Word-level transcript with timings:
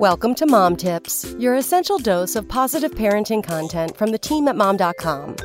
Welcome 0.00 0.34
to 0.34 0.46
Mom 0.46 0.76
Tips, 0.76 1.34
your 1.38 1.54
essential 1.54 1.96
dose 1.96 2.36
of 2.36 2.46
positive 2.46 2.90
parenting 2.90 3.42
content 3.42 3.96
from 3.96 4.10
the 4.10 4.18
team 4.18 4.46
at 4.46 4.54
mom.com. 4.54 5.36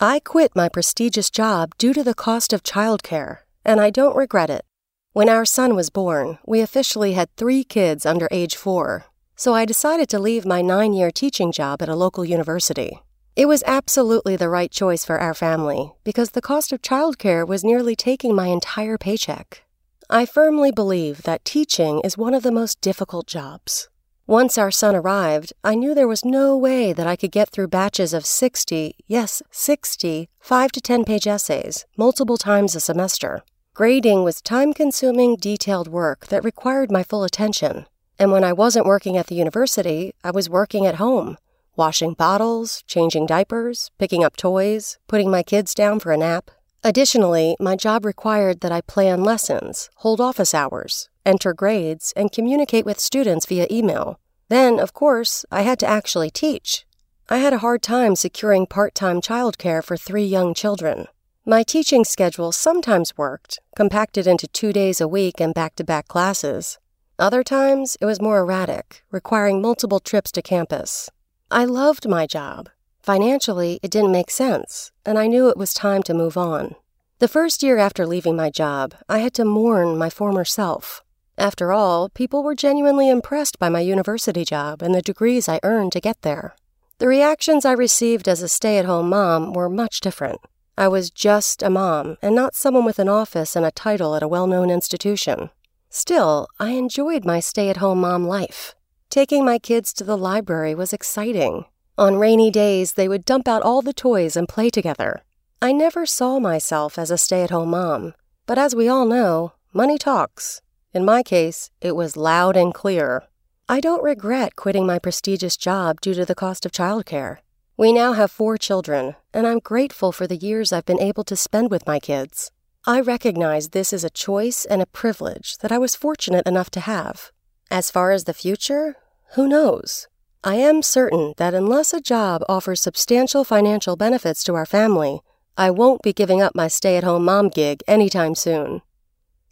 I 0.00 0.20
quit 0.20 0.56
my 0.56 0.70
prestigious 0.70 1.28
job 1.28 1.72
due 1.76 1.92
to 1.92 2.02
the 2.02 2.14
cost 2.14 2.54
of 2.54 2.62
childcare, 2.62 3.40
and 3.62 3.82
I 3.82 3.90
don't 3.90 4.16
regret 4.16 4.48
it. 4.48 4.64
When 5.12 5.28
our 5.28 5.44
son 5.44 5.74
was 5.74 5.90
born, 5.90 6.38
we 6.46 6.62
officially 6.62 7.12
had 7.12 7.28
three 7.36 7.62
kids 7.62 8.06
under 8.06 8.28
age 8.30 8.56
four, 8.56 9.04
so 9.36 9.52
I 9.52 9.66
decided 9.66 10.08
to 10.08 10.18
leave 10.18 10.46
my 10.46 10.62
nine 10.62 10.94
year 10.94 11.10
teaching 11.10 11.52
job 11.52 11.82
at 11.82 11.90
a 11.90 11.94
local 11.94 12.24
university. 12.24 13.02
It 13.40 13.48
was 13.48 13.64
absolutely 13.66 14.36
the 14.36 14.50
right 14.50 14.70
choice 14.70 15.02
for 15.02 15.18
our 15.18 15.32
family 15.32 15.94
because 16.04 16.32
the 16.32 16.42
cost 16.42 16.72
of 16.72 16.82
childcare 16.82 17.48
was 17.48 17.64
nearly 17.64 17.96
taking 17.96 18.34
my 18.34 18.48
entire 18.48 18.98
paycheck. 18.98 19.62
I 20.10 20.26
firmly 20.26 20.70
believe 20.70 21.22
that 21.22 21.46
teaching 21.46 22.02
is 22.04 22.18
one 22.18 22.34
of 22.34 22.42
the 22.42 22.52
most 22.52 22.82
difficult 22.82 23.26
jobs. 23.26 23.88
Once 24.26 24.58
our 24.58 24.70
son 24.70 24.94
arrived, 24.94 25.54
I 25.64 25.74
knew 25.74 25.94
there 25.94 26.06
was 26.06 26.22
no 26.22 26.54
way 26.54 26.92
that 26.92 27.06
I 27.06 27.16
could 27.16 27.32
get 27.32 27.48
through 27.48 27.68
batches 27.68 28.12
of 28.12 28.26
60, 28.26 28.96
yes, 29.06 29.40
60, 29.50 30.28
5 30.38 30.72
to 30.72 30.80
10 30.82 31.04
page 31.06 31.26
essays, 31.26 31.86
multiple 31.96 32.36
times 32.36 32.74
a 32.74 32.80
semester. 32.80 33.42
Grading 33.72 34.22
was 34.22 34.42
time 34.42 34.74
consuming, 34.74 35.36
detailed 35.36 35.88
work 35.88 36.26
that 36.26 36.44
required 36.44 36.92
my 36.92 37.02
full 37.02 37.24
attention. 37.24 37.86
And 38.18 38.32
when 38.32 38.44
I 38.44 38.52
wasn't 38.52 38.84
working 38.84 39.16
at 39.16 39.28
the 39.28 39.34
university, 39.34 40.12
I 40.22 40.30
was 40.30 40.50
working 40.50 40.84
at 40.84 40.96
home 40.96 41.38
washing 41.76 42.14
bottles, 42.14 42.82
changing 42.86 43.26
diapers, 43.26 43.90
picking 43.98 44.24
up 44.24 44.36
toys, 44.36 44.98
putting 45.08 45.30
my 45.30 45.42
kids 45.42 45.74
down 45.74 46.00
for 46.00 46.12
a 46.12 46.16
nap. 46.16 46.50
Additionally, 46.82 47.56
my 47.60 47.76
job 47.76 48.04
required 48.04 48.60
that 48.60 48.72
I 48.72 48.80
plan 48.80 49.22
lessons, 49.22 49.90
hold 49.96 50.20
office 50.20 50.54
hours, 50.54 51.10
enter 51.26 51.52
grades, 51.52 52.12
and 52.16 52.32
communicate 52.32 52.86
with 52.86 52.98
students 52.98 53.46
via 53.46 53.66
email. 53.70 54.18
Then, 54.48 54.80
of 54.80 54.92
course, 54.92 55.44
I 55.50 55.62
had 55.62 55.78
to 55.80 55.86
actually 55.86 56.30
teach. 56.30 56.86
I 57.28 57.38
had 57.38 57.52
a 57.52 57.58
hard 57.58 57.82
time 57.82 58.16
securing 58.16 58.66
part 58.66 58.94
time 58.94 59.20
childcare 59.20 59.84
for 59.84 59.96
three 59.96 60.24
young 60.24 60.54
children. 60.54 61.06
My 61.46 61.62
teaching 61.62 62.04
schedule 62.04 62.50
sometimes 62.50 63.16
worked, 63.16 63.60
compacted 63.76 64.26
into 64.26 64.48
two 64.48 64.72
days 64.72 65.00
a 65.00 65.08
week 65.08 65.40
and 65.40 65.54
back 65.54 65.76
to 65.76 65.84
back 65.84 66.08
classes. 66.08 66.78
Other 67.18 67.42
times, 67.42 67.96
it 68.00 68.06
was 68.06 68.20
more 68.20 68.38
erratic, 68.38 69.02
requiring 69.10 69.60
multiple 69.60 70.00
trips 70.00 70.32
to 70.32 70.42
campus. 70.42 71.10
I 71.52 71.64
loved 71.64 72.08
my 72.08 72.26
job. 72.26 72.68
Financially, 73.02 73.80
it 73.82 73.90
didn't 73.90 74.12
make 74.12 74.30
sense, 74.30 74.92
and 75.04 75.18
I 75.18 75.26
knew 75.26 75.48
it 75.48 75.56
was 75.56 75.74
time 75.74 76.04
to 76.04 76.14
move 76.14 76.36
on. 76.36 76.76
The 77.18 77.26
first 77.26 77.60
year 77.60 77.76
after 77.76 78.06
leaving 78.06 78.36
my 78.36 78.50
job, 78.50 78.94
I 79.08 79.18
had 79.18 79.34
to 79.34 79.44
mourn 79.44 79.98
my 79.98 80.10
former 80.10 80.44
self. 80.44 81.02
After 81.36 81.72
all, 81.72 82.08
people 82.08 82.44
were 82.44 82.54
genuinely 82.54 83.08
impressed 83.08 83.58
by 83.58 83.68
my 83.68 83.80
university 83.80 84.44
job 84.44 84.80
and 84.80 84.94
the 84.94 85.02
degrees 85.02 85.48
I 85.48 85.58
earned 85.64 85.90
to 85.92 86.00
get 86.00 86.22
there. 86.22 86.54
The 86.98 87.08
reactions 87.08 87.64
I 87.64 87.72
received 87.72 88.28
as 88.28 88.42
a 88.42 88.48
stay 88.48 88.78
at 88.78 88.84
home 88.84 89.08
mom 89.08 89.52
were 89.52 89.68
much 89.68 89.98
different. 90.00 90.40
I 90.78 90.86
was 90.86 91.10
just 91.10 91.64
a 91.64 91.70
mom 91.70 92.16
and 92.22 92.34
not 92.34 92.54
someone 92.54 92.84
with 92.84 93.00
an 93.00 93.08
office 93.08 93.56
and 93.56 93.66
a 93.66 93.72
title 93.72 94.14
at 94.14 94.22
a 94.22 94.28
well 94.28 94.46
known 94.46 94.70
institution. 94.70 95.50
Still, 95.88 96.46
I 96.60 96.70
enjoyed 96.70 97.24
my 97.24 97.40
stay 97.40 97.70
at 97.70 97.78
home 97.78 98.02
mom 98.02 98.28
life. 98.28 98.76
Taking 99.10 99.44
my 99.44 99.58
kids 99.58 99.92
to 99.94 100.04
the 100.04 100.16
library 100.16 100.72
was 100.72 100.92
exciting. 100.92 101.64
On 101.98 102.14
rainy 102.14 102.48
days, 102.48 102.92
they 102.92 103.08
would 103.08 103.24
dump 103.24 103.48
out 103.48 103.60
all 103.60 103.82
the 103.82 103.92
toys 103.92 104.36
and 104.36 104.48
play 104.48 104.70
together. 104.70 105.24
I 105.60 105.72
never 105.72 106.06
saw 106.06 106.38
myself 106.38 106.96
as 106.96 107.10
a 107.10 107.18
stay 107.18 107.42
at 107.42 107.50
home 107.50 107.70
mom, 107.70 108.14
but 108.46 108.56
as 108.56 108.72
we 108.72 108.86
all 108.88 109.04
know, 109.04 109.54
money 109.72 109.98
talks. 109.98 110.62
In 110.94 111.04
my 111.04 111.24
case, 111.24 111.72
it 111.80 111.96
was 111.96 112.16
loud 112.16 112.56
and 112.56 112.72
clear. 112.72 113.24
I 113.68 113.80
don't 113.80 114.04
regret 114.04 114.54
quitting 114.54 114.86
my 114.86 115.00
prestigious 115.00 115.56
job 115.56 116.00
due 116.00 116.14
to 116.14 116.24
the 116.24 116.36
cost 116.36 116.64
of 116.64 116.70
childcare. 116.70 117.38
We 117.76 117.92
now 117.92 118.12
have 118.12 118.30
four 118.30 118.58
children, 118.58 119.16
and 119.34 119.44
I'm 119.44 119.58
grateful 119.58 120.12
for 120.12 120.28
the 120.28 120.36
years 120.36 120.72
I've 120.72 120.86
been 120.86 121.00
able 121.00 121.24
to 121.24 121.34
spend 121.34 121.72
with 121.72 121.84
my 121.84 121.98
kids. 121.98 122.52
I 122.86 123.00
recognize 123.00 123.70
this 123.70 123.92
is 123.92 124.04
a 124.04 124.08
choice 124.08 124.64
and 124.64 124.80
a 124.80 124.86
privilege 124.86 125.58
that 125.58 125.72
I 125.72 125.78
was 125.78 125.96
fortunate 125.96 126.46
enough 126.46 126.70
to 126.70 126.80
have. 126.80 127.32
As 127.70 127.88
far 127.88 128.10
as 128.10 128.24
the 128.24 128.34
future, 128.34 128.96
who 129.34 129.46
knows? 129.46 130.08
I 130.42 130.56
am 130.56 130.82
certain 130.82 131.34
that 131.36 131.54
unless 131.54 131.92
a 131.92 132.00
job 132.00 132.42
offers 132.48 132.80
substantial 132.80 133.44
financial 133.44 133.94
benefits 133.94 134.42
to 134.44 134.54
our 134.54 134.66
family, 134.66 135.20
I 135.56 135.70
won't 135.70 136.02
be 136.02 136.12
giving 136.12 136.42
up 136.42 136.56
my 136.56 136.66
stay 136.66 136.96
at 136.96 137.04
home 137.04 137.26
mom 137.26 137.48
gig 137.48 137.84
anytime 137.86 138.34
soon. 138.34 138.82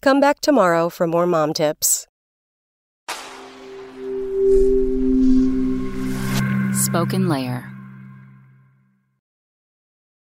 Come 0.00 0.18
back 0.18 0.40
tomorrow 0.40 0.88
for 0.88 1.06
more 1.06 1.26
mom 1.26 1.52
tips. 1.52 2.06
Spoken 6.72 7.28
Layer 7.28 7.75